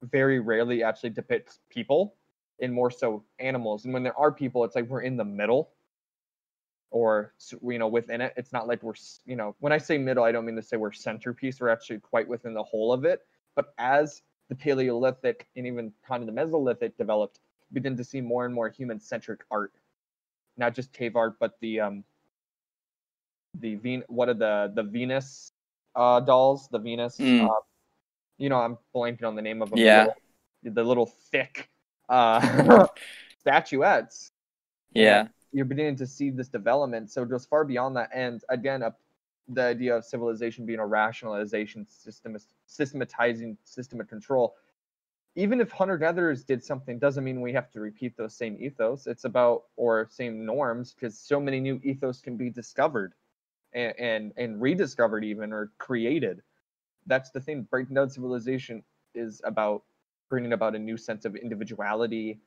[0.02, 2.14] very rarely actually depicts people
[2.60, 3.84] and more so animals.
[3.84, 5.70] And when there are people, it's like we're in the middle
[6.90, 8.94] or you know within it it's not like we're
[9.26, 11.98] you know when i say middle i don't mean to say we're centerpiece we're actually
[11.98, 16.40] quite within the whole of it but as the paleolithic and even kind of the
[16.40, 19.72] mesolithic developed we begin to see more and more human centric art
[20.56, 22.02] not just cave art but the um
[23.60, 25.52] the Ven- what are the the venus
[25.94, 27.46] uh dolls the venus Mm.
[27.46, 27.60] uh,
[28.38, 30.06] you know i'm blanking on the name of them Yeah.
[30.62, 31.68] the little, the little thick
[32.08, 32.86] uh
[33.40, 34.32] statuettes
[34.92, 35.28] Yeah.
[35.52, 37.10] you're beginning to see this development.
[37.10, 38.10] So it goes far beyond that.
[38.14, 38.84] And again,
[39.48, 44.54] the idea of civilization being a rationalization system, systematizing system of control.
[45.36, 49.06] Even if hunter gatherers did something, doesn't mean we have to repeat those same ethos.
[49.06, 53.14] It's about or same norms because so many new ethos can be discovered
[53.72, 56.42] and, and and rediscovered even or created.
[57.08, 57.64] That's the thing.
[57.70, 59.84] Breaking down civilization is about
[60.30, 62.40] bringing about a new sense of individuality,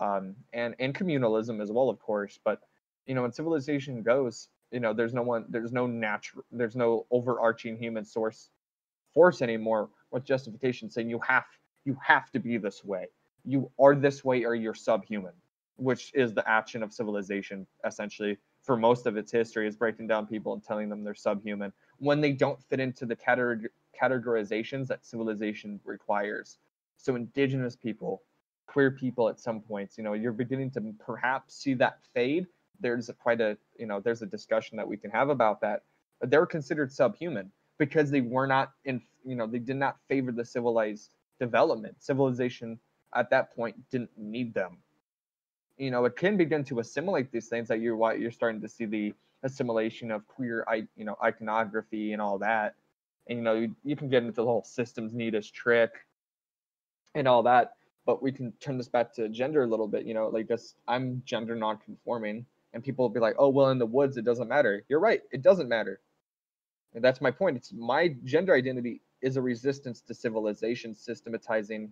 [0.00, 2.40] um, and and communalism as well, of course.
[2.44, 2.60] But
[3.06, 7.06] you know, when civilization goes, you know, there's no one, there's no natural, there's no
[7.10, 8.50] overarching human source
[9.14, 11.44] force anymore with justification saying you have
[11.84, 13.08] you have to be this way.
[13.44, 15.34] You are this way, or you're subhuman,
[15.76, 20.26] which is the action of civilization essentially for most of its history is breaking down
[20.26, 25.04] people and telling them they're subhuman when they don't fit into the categor- categorizations that
[25.04, 26.58] civilization requires.
[26.96, 28.22] So indigenous people,
[28.66, 32.46] queer people at some points you know you're beginning to perhaps see that fade.
[32.80, 35.82] There's a, quite a you know there's a discussion that we can have about that.
[36.20, 39.96] But they were considered subhuman because they were not in you know they did not
[40.08, 41.96] favor the civilized development.
[42.02, 42.78] Civilization
[43.14, 44.78] at that point didn't need them.
[45.76, 48.84] You know it can begin to assimilate these things that you're you're starting to see
[48.84, 52.74] the assimilation of queer you know iconography and all that
[53.28, 55.90] and you know you, you can get into the whole systems neatest trick
[57.14, 57.74] and all that
[58.06, 60.74] but we can turn this back to gender a little bit you know like this
[60.86, 64.48] i'm gender non-conforming and people will be like oh well in the woods it doesn't
[64.48, 64.84] matter.
[64.88, 66.00] You're right it doesn't matter.
[66.94, 71.90] And that's my point it's my gender identity is a resistance to civilization systematizing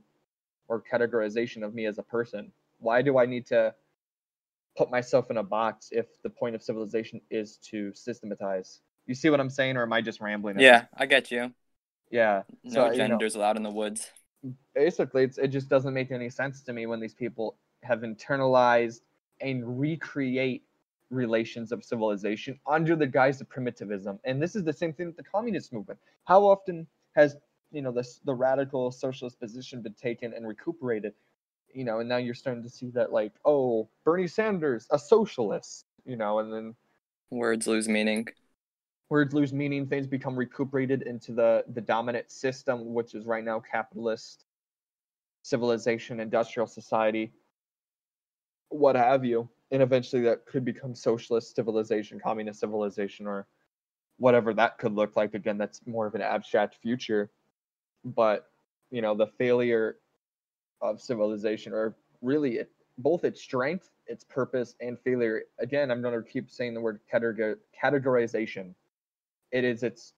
[0.69, 2.53] or categorization of me as a person.
[2.79, 3.75] Why do i need to
[4.77, 9.31] put myself in a box if the point of civilization is to systematize you see
[9.31, 11.53] what i'm saying or am i just rambling Yeah, I get you.
[12.11, 14.11] yeah No So, you know- genders allowed in the woods.
[14.75, 19.01] basically it's, it just doesn't make any sense to me when these people have internalized
[19.41, 20.63] and recreate
[21.11, 25.17] relations of civilization under the guise of primitivism and this is the same thing with
[25.17, 27.37] the communist movement how often has
[27.71, 31.13] you know this the radical socialist position been taken and recuperated
[31.73, 35.85] you know and now you're starting to see that like oh bernie sanders a socialist
[36.05, 36.75] you know and then
[37.31, 38.29] Words lose meaning.
[39.09, 43.61] Words lose meaning things become recuperated into the the dominant system which is right now
[43.61, 44.45] capitalist
[45.43, 47.33] civilization industrial society
[48.69, 53.47] what have you and eventually that could become socialist civilization communist civilization or
[54.19, 55.35] whatever that could look like.
[55.35, 57.31] Again, that's more of an abstract future.
[58.05, 58.51] But,
[58.91, 59.97] you know, the failure
[60.81, 65.43] of civilization, or really it, both its strength, its purpose, and failure.
[65.59, 68.75] Again, I'm going to keep saying the word categor- categorization.
[69.53, 70.15] It is its,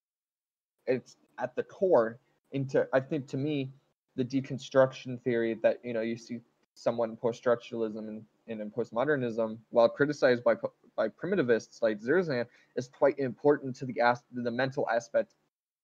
[0.86, 2.18] it's at the core
[2.52, 3.70] into, I think to me,
[4.16, 6.40] the deconstruction theory that, you know, you see
[6.74, 10.54] someone post-structuralism and, and in postmodernism, while criticized by
[10.96, 15.34] by primitivists like Zerzan, is quite important to the as- the mental aspect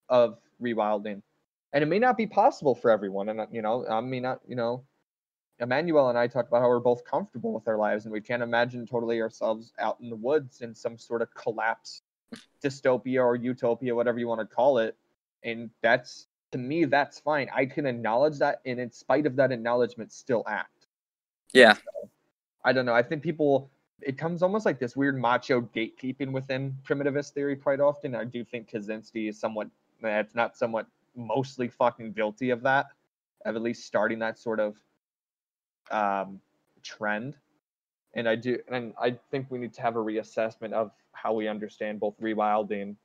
[0.09, 1.22] of rewilding.
[1.72, 3.28] And it may not be possible for everyone.
[3.28, 4.85] And you know, I mean, not you know,
[5.61, 8.42] Emanuel and I talked about how we're both comfortable with our lives, and we can't
[8.42, 12.02] imagine totally ourselves out in the woods in some sort of collapse,
[12.62, 14.96] dystopia or utopia, whatever you want to call it.
[15.42, 17.48] And that's to me, that's fine.
[17.54, 20.86] I can acknowledge that, and in spite of that acknowledgement, still act.
[21.52, 21.74] Yeah.
[21.74, 22.08] So,
[22.64, 22.94] I don't know.
[22.94, 23.70] I think people
[24.00, 28.14] it comes almost like this weird macho gatekeeping within primitivist theory quite often.
[28.14, 29.68] I do think Kaczynski is somewhat
[30.02, 32.86] it's not somewhat mostly fucking guilty of that,
[33.44, 34.76] of at least starting that sort of
[35.90, 36.40] um,
[36.82, 37.36] trend.
[38.16, 41.48] And I do, and I think we need to have a reassessment of how we
[41.48, 42.96] understand both rewilding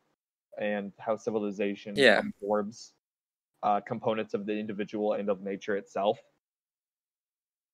[0.60, 2.22] and how civilization Yeah.
[2.41, 2.93] absorbs
[3.63, 6.19] uh, components of the individual and of nature itself.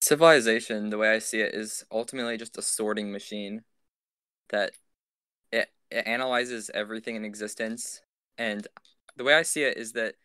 [0.02, 3.64] civilization the way i see it is ultimately just a sorting machine
[4.50, 4.72] that
[5.52, 8.02] it, it analyzes everything in existence
[8.38, 8.68] and
[9.18, 10.16] the way i see it is that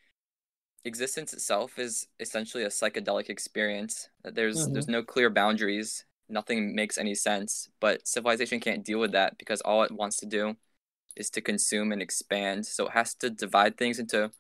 [0.85, 6.99] existence itself is essentially a psychedelic experience that there's there's no clear boundaries nothing makes
[6.99, 10.57] any sense but civilization can't deal with that because all it wants to do
[11.17, 14.31] is to consume and expand so it has to divide things into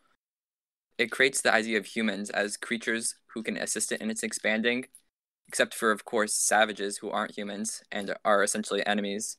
[0.98, 4.86] it creates the idea of humans as creatures who can assist it in its expanding
[5.48, 9.38] except for of course savages who aren't humans and are essentially enemies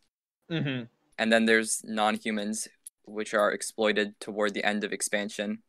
[0.49, 0.83] Mm-hmm.
[1.17, 2.67] and then there's non-humans
[3.05, 5.63] which are exploited toward the end of expansion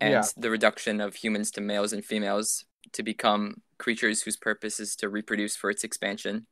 [0.00, 0.24] and Yeah.
[0.36, 5.08] the reduction of humans to males and females to become creatures whose purpose is to
[5.08, 6.46] reproduce for its expansion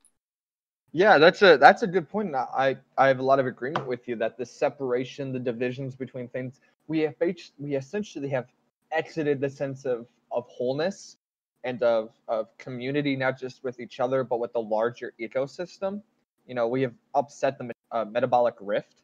[0.92, 2.35] Yeah, that's a that's a good point.
[2.37, 6.29] I I have a lot of agreement with you that the separation, the divisions between
[6.29, 7.14] things, we have
[7.59, 8.47] we essentially have
[8.92, 11.16] exited the sense of of wholeness
[11.64, 16.01] and of of community, not just with each other, but with the larger ecosystem.
[16.47, 19.03] You know, we have upset the uh, metabolic rift,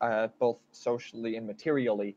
[0.00, 2.16] uh, both socially and materially,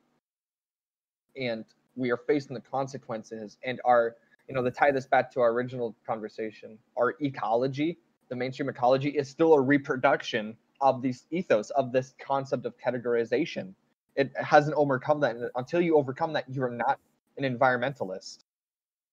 [1.36, 3.58] and we are facing the consequences.
[3.64, 4.16] And our,
[4.52, 9.10] you know, to tie this back to our original conversation, our ecology the mainstream ecology
[9.10, 13.74] is still a reproduction of these ethos of this concept of categorization.
[14.16, 15.36] It hasn't overcome that.
[15.36, 16.98] And until you overcome that you're not
[17.38, 18.40] an environmentalist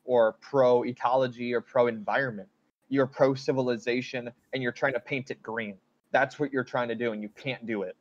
[0.05, 2.48] or pro ecology or pro environment
[2.88, 5.77] you're pro civilization and you're trying to paint it green.
[6.11, 7.96] That's what you're trying to do and you can't do it.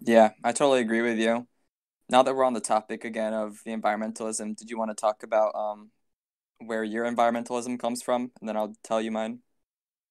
[0.00, 1.46] Yeah i totally agree with you.
[2.08, 5.22] Now that we're on the topic again of the environmentalism did you want to talk
[5.22, 5.90] about um,
[6.66, 9.40] where your environmentalism comes from and then i'll tell you mine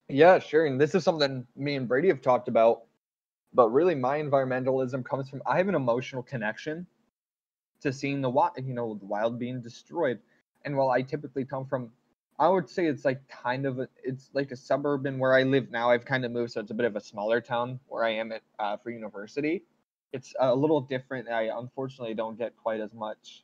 [0.09, 0.65] Yeah, sure.
[0.65, 2.83] And this is something me and Brady have talked about.
[3.53, 6.87] But really, my environmentalism comes from I have an emotional connection
[7.81, 10.19] to seeing the wild, you know, the wild being destroyed.
[10.65, 11.91] And while I typically come from,
[12.39, 15.71] I would say it's like kind of a, it's like a suburban where I live
[15.71, 15.91] now.
[15.91, 18.31] I've kind of moved, so it's a bit of a smaller town where I am
[18.31, 19.63] at uh, for university.
[20.13, 21.29] It's a little different.
[21.29, 23.43] I unfortunately don't get quite as much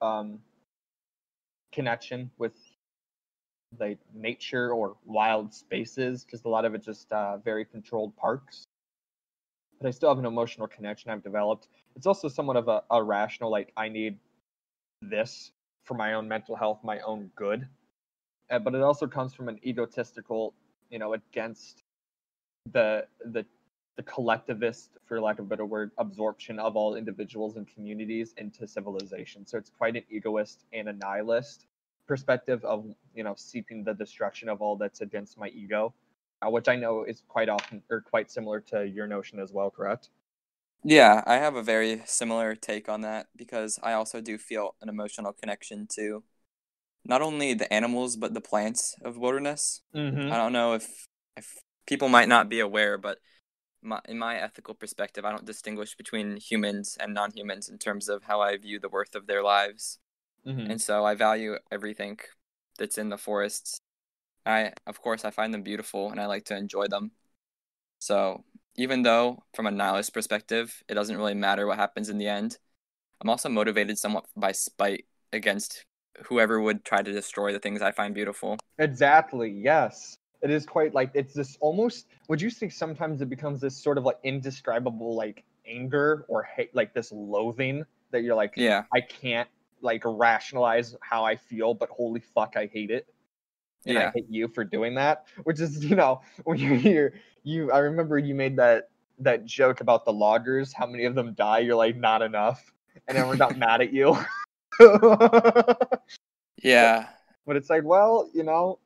[0.00, 0.40] um,
[1.72, 2.52] connection with
[3.78, 8.64] like nature or wild spaces because a lot of it's just uh, very controlled parks.
[9.80, 11.68] But I still have an emotional connection I've developed.
[11.94, 14.18] It's also somewhat of a, a rational, like I need
[15.02, 15.52] this
[15.84, 17.68] for my own mental health, my own good.
[18.50, 20.54] Uh, but it also comes from an egotistical,
[20.90, 21.82] you know, against
[22.72, 23.44] the the
[23.98, 28.66] the collectivist, for lack of a better word, absorption of all individuals and communities into
[28.66, 29.46] civilization.
[29.46, 31.66] So it's quite an egoist and a nihilist
[32.08, 35.94] perspective of you know seeking the destruction of all that's against my ego
[36.42, 39.70] uh, which i know is quite often or quite similar to your notion as well
[39.70, 40.10] correct
[40.84, 44.88] Yeah, I have a very similar take on that because I also do feel an
[44.88, 46.22] emotional connection to
[47.04, 49.82] not only the animals but the plants of wilderness.
[49.94, 50.32] mm-hmm.
[50.32, 51.56] I don't know if if
[51.86, 53.18] people might not be aware, but
[53.88, 58.24] my, in my ethical perspective, I don't distinguish between humans and non-humans in terms of
[58.24, 59.98] how I view the worth of their lives.
[60.46, 60.70] Mm-hmm.
[60.70, 62.18] And so I value everything
[62.78, 63.80] that's in the forests.
[64.46, 67.12] I of course I find them beautiful and I like to enjoy them.
[67.98, 68.44] So
[68.76, 72.58] even though from a nihilist perspective it doesn't really matter what happens in the end,
[73.20, 75.84] I'm also motivated somewhat by spite against
[76.26, 78.58] whoever would try to destroy the things I find beautiful.
[78.78, 83.60] exactly yes it is quite like it's this almost would you think sometimes it becomes
[83.60, 88.54] this sort of like indescribable like anger or hate, like this loathing that you're like,
[88.56, 88.84] Yeah.
[88.92, 89.48] I can't
[89.80, 93.06] like rationalize how I feel, but holy fuck, I hate it.
[93.86, 95.26] And I hate you for doing that.
[95.44, 97.14] Which is, you know, when you're here,
[97.44, 101.34] you I remember you made that that joke about the loggers, how many of them
[101.34, 102.72] die, you're like, not enough.
[103.06, 104.16] And everyone not mad at you.
[104.80, 105.74] Yeah.
[105.86, 106.02] But
[106.62, 107.06] Yeah.
[107.56, 108.78] it's like, well, you know,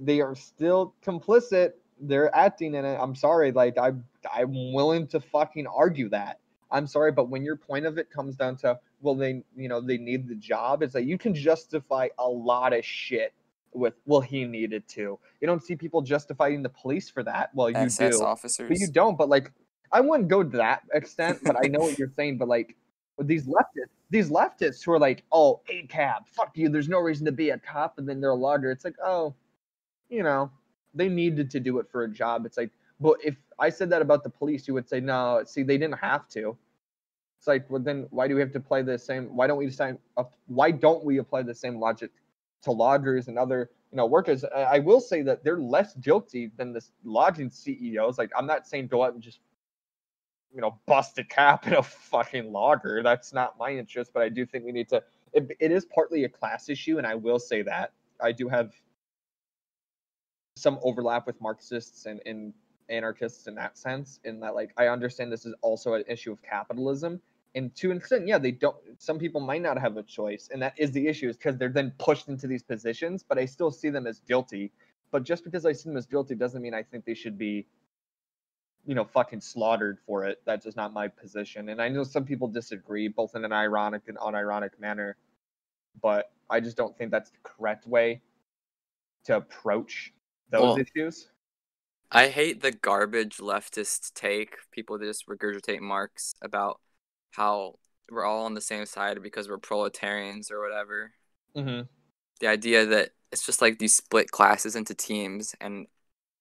[0.00, 1.72] they are still complicit.
[2.00, 2.98] They're acting in it.
[3.00, 3.92] I'm sorry, like I
[4.34, 6.40] I'm willing to fucking argue that.
[6.72, 9.80] I'm sorry, but when your point of it comes down to, well, they you know
[9.80, 13.34] they need the job, it's like you can justify a lot of shit
[13.72, 15.18] with, well, he needed to.
[15.40, 17.50] You don't see people justifying the police for that.
[17.54, 18.68] Well, you do, officers.
[18.68, 19.16] but you don't.
[19.16, 19.52] But like,
[19.92, 21.40] I wouldn't go to that extent.
[21.44, 22.38] But I know what you're saying.
[22.38, 22.76] But like,
[23.16, 26.68] with these leftists, these leftists who are like, oh, ACAB, fuck you.
[26.68, 28.70] There's no reason to be a cop, and then they're a logger.
[28.70, 29.34] It's like, oh,
[30.10, 30.50] you know,
[30.94, 32.44] they needed to do it for a job.
[32.44, 35.62] It's like, but if I said that about the police, you would say, no, see,
[35.62, 36.56] they didn't have to.
[37.38, 39.34] It's like, well, then why do we have to play the same?
[39.34, 39.96] Why don't we decide?
[40.46, 42.10] Why don't we apply the same logic
[42.62, 44.44] to lodgers and other, you know, workers?
[44.44, 48.18] I I will say that they're less guilty than the lodging CEOs.
[48.18, 49.40] Like, I'm not saying go out and just,
[50.54, 53.02] you know, bust a cap in a fucking logger.
[53.02, 54.10] That's not my interest.
[54.12, 55.02] But I do think we need to.
[55.32, 58.74] It, it is partly a class issue, and I will say that I do have
[60.60, 62.52] some overlap with Marxists and, and
[62.88, 66.42] anarchists in that sense, in that like I understand this is also an issue of
[66.42, 67.20] capitalism.
[67.54, 70.62] And to an extent, yeah, they don't some people might not have a choice, and
[70.62, 73.70] that is the issue, is because they're then pushed into these positions, but I still
[73.70, 74.72] see them as guilty.
[75.10, 77.66] But just because I see them as guilty doesn't mean I think they should be,
[78.86, 80.40] you know, fucking slaughtered for it.
[80.44, 81.68] That's just not my position.
[81.70, 85.16] And I know some people disagree, both in an ironic and unironic manner,
[86.00, 88.22] but I just don't think that's the correct way
[89.24, 90.12] to approach
[90.50, 91.28] those Well, issues.
[92.10, 94.56] I hate the garbage leftist take.
[94.72, 96.80] People that just regurgitate Marx about
[97.30, 97.76] how
[98.10, 101.12] we're all on the same side because we're proletarians or whatever.
[101.56, 101.82] Mm-hmm.
[102.40, 105.86] The idea that it's just like these split classes into teams, and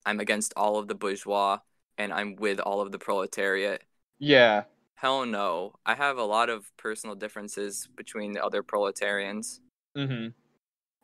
[0.06, 1.60] I'm against all of the bourgeois
[1.98, 3.84] and I'm with all of the proletariat.
[4.18, 4.64] Yeah.
[4.96, 5.76] Hell no.
[5.86, 9.60] I have a lot of personal differences between the other proletarians.
[9.96, 10.30] Mm-hmm.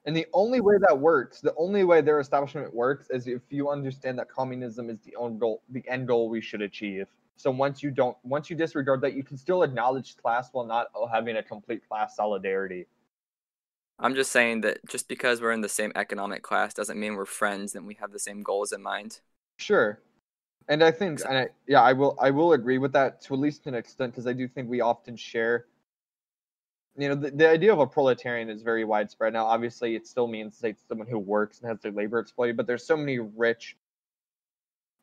[0.06, 3.70] And the only way that works, the only way their establishment works, is if you
[3.70, 7.08] understand that communism is the end goal, the end goal we should achieve.
[7.38, 10.88] So once you don't, once you disregard that, you can still acknowledge class while not
[11.12, 12.86] having a complete class solidarity.
[13.97, 17.26] I'm just saying that just because we're in the same economic class doesn't mean we're
[17.26, 19.22] friends and we have the same goals in mind.
[19.58, 19.99] Sure.
[20.68, 23.39] And I think, and I, yeah, I will, I will agree with that to at
[23.39, 25.66] least an extent because I do think we often share.
[26.98, 29.34] You know, the, the idea of a proletarian is very widespread.
[29.34, 32.68] Now, obviously, it still means like someone who works and has their labor exploited, but
[32.68, 33.76] there's so many rich,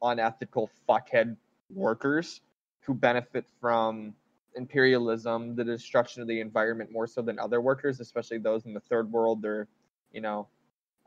[0.01, 1.36] unethical fuckhead
[1.70, 2.40] workers
[2.80, 4.14] who benefit from
[4.55, 8.80] imperialism, the destruction of the environment more so than other workers, especially those in the
[8.80, 9.43] third world.
[9.43, 9.68] They're,
[10.12, 10.49] you know,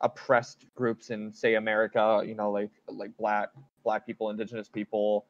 [0.01, 3.49] oppressed groups in say America, you know, like like black
[3.83, 5.25] black people, indigenous people,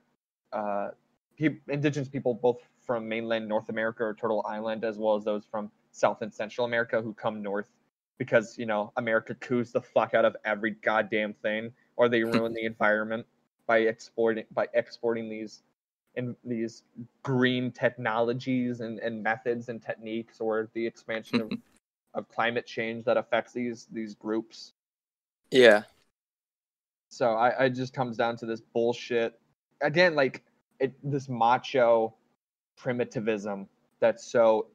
[0.53, 0.89] uh,
[1.37, 5.45] pe- indigenous people both from mainland North America or Turtle Island, as well as those
[5.45, 7.69] from South and Central America who come north
[8.17, 12.53] because you know America coups the fuck out of every goddamn thing, or they ruin
[12.53, 13.25] the environment
[13.67, 15.63] by exporting by exporting these
[16.15, 16.83] in these
[17.23, 21.51] green technologies and, and methods and techniques, or the expansion of,
[22.13, 24.73] of climate change that affects these these groups.
[25.51, 25.83] Yeah.
[27.09, 29.39] So I, I just comes down to this bullshit.
[29.81, 30.43] Again, like
[30.79, 32.15] it this macho
[32.77, 33.67] primitivism
[33.99, 34.67] that's so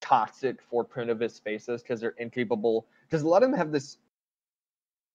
[0.00, 3.98] toxic for primitivist spaces because they're incapable because a lot of them have this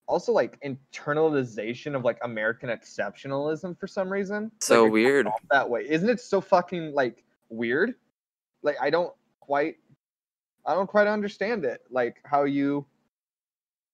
[0.08, 4.50] also like internalization of like American exceptionalism for some reason.
[4.60, 5.28] So Like, weird.
[5.50, 5.86] that way.
[5.88, 7.94] Isn't it so fucking like weird?
[8.62, 9.76] Like I don't quite
[10.66, 11.82] I don't quite understand it.
[11.90, 12.86] Like how you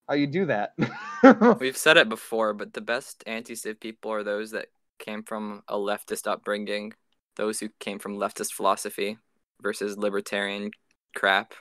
[0.09, 0.75] how you do that.
[1.61, 4.69] We've said it before, but the best anti-civ people are those that
[4.99, 6.93] came from a leftist upbringing,
[7.37, 9.19] those who came from leftist philosophy
[9.63, 10.71] versus libertarian
[11.17, 11.55] crap.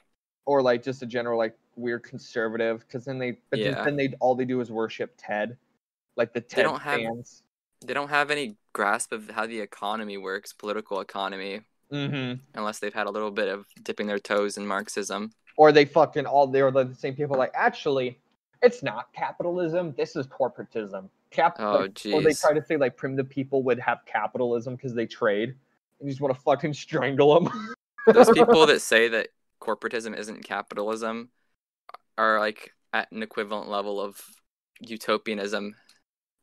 [0.45, 3.83] or like just a general like weird conservative because then they but then- Yeah.
[3.85, 5.57] then they all they do is worship Ted,
[6.17, 7.43] like the Ted don't have- fans.
[7.85, 11.61] They don't have any grasp of how the economy works, political economy,
[11.91, 12.41] Mm-hmm.
[12.55, 15.31] unless they've had a little bit of dipping their toes in Marxism.
[15.57, 18.19] Or they fucking all they're the same people like actually,
[18.61, 19.93] it's not capitalism.
[19.95, 21.09] This is corporatism.
[21.33, 21.57] Cap.
[21.59, 25.05] Oh, like, or they try to say like primitive people would have capitalism because they
[25.05, 27.75] trade, and you just want to fucking strangle them.
[28.07, 29.29] Those people that say that
[29.59, 31.29] corporatism isn't capitalism
[32.17, 34.21] are like at an equivalent level of
[34.79, 35.75] utopianism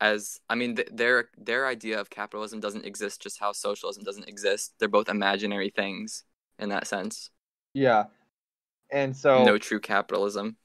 [0.00, 4.28] as I mean, th- their their idea of capitalism doesn't exist just how socialism doesn't
[4.28, 4.74] exist.
[4.78, 6.24] They're both imaginary things
[6.58, 7.30] in that sense.
[7.74, 8.04] Yeah,
[8.90, 10.56] and so No true capitalism.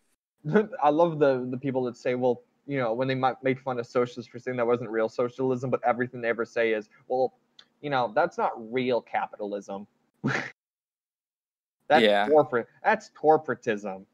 [0.84, 3.80] I love the the people that say, well, you know, when they might make fun
[3.80, 7.34] of socialists for saying that wasn't real socialism, but everything they ever say is, well,
[7.82, 9.86] you know, that's not real capitalism.
[10.24, 12.28] that's Yeah.
[12.28, 12.68] corporate.
[12.84, 14.05] That's corporatism.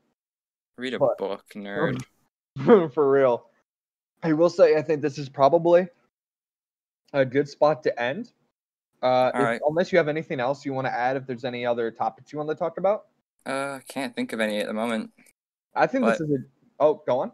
[0.77, 2.03] Read a But- book, nerd.
[2.93, 3.47] for real.
[4.23, 5.87] I will say, I think this is probably
[7.13, 8.33] a good spot to end.
[9.01, 9.61] Uh, if- right.
[9.67, 12.37] Unless you have anything else you want to add, if there's any other topics you
[12.37, 13.07] want to talk about,
[13.45, 15.11] Uh, can't think of any at the moment.
[15.73, 16.37] I think this is a.
[16.79, 17.31] Oh, go on.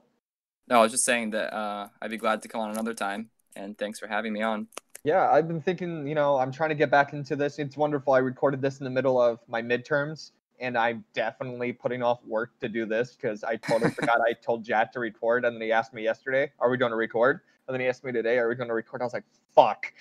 [0.67, 3.29] No, I was just saying that uh, I'd be glad to come on another time,
[3.55, 4.67] and thanks for having me on.
[5.03, 7.59] Yeah, I've been thinking, you know, I'm trying to get back into this.
[7.59, 8.13] It's wonderful.
[8.13, 12.59] I recorded this in the middle of my midterms, and I'm definitely putting off work
[12.59, 15.71] to do this because I totally forgot I told Jack to record, and then he
[15.71, 18.49] asked me yesterday, "Are we going to record?" And then he asked me today, "Are
[18.49, 19.23] we going to record?" I was like,
[19.55, 19.93] "Fuck."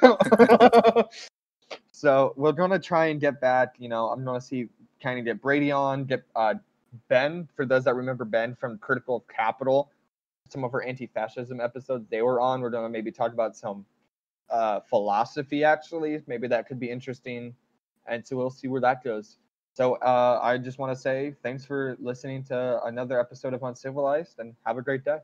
[1.92, 3.74] so we're gonna try and get back.
[3.78, 4.68] You know, I'm gonna see
[5.02, 6.54] kind of get Brady on, get uh,
[7.08, 7.48] Ben.
[7.54, 9.90] For those that remember Ben from Critical Capital,
[10.48, 12.60] some of our anti-fascism episodes they were on.
[12.60, 13.84] We're gonna maybe talk about some
[14.50, 16.22] uh, philosophy actually.
[16.26, 17.54] Maybe that could be interesting,
[18.06, 19.38] and so we'll see where that goes.
[19.72, 24.38] So uh, I just want to say thanks for listening to another episode of Uncivilized,
[24.40, 25.18] and have a great day.